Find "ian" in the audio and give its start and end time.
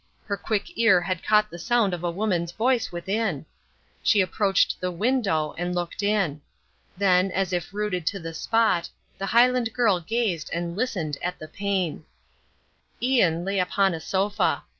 12.99-13.45